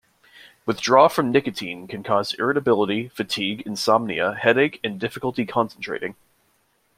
[0.65, 6.15] Withdrawal from nicotine can cause irritability, fatigue, insomnia, headache, and difficulty concentrating.